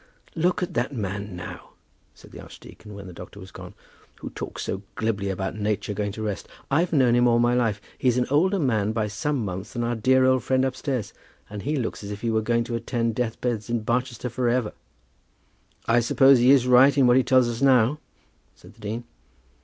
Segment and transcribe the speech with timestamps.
[0.33, 1.73] "Look at that man, now,"
[2.15, 3.75] said the archdeacon, when the doctor had gone,
[4.15, 6.47] "who talks so glibly about nature going to rest.
[6.71, 7.79] I've known him all my life.
[7.99, 11.13] He's an older man by some months than our dear old friend upstairs.
[11.51, 14.49] And he looks as if he were going to attend death beds in Barchester for
[14.49, 14.73] ever."
[15.85, 17.99] "I suppose he is right in what he tells us now?"
[18.55, 19.03] said the dean.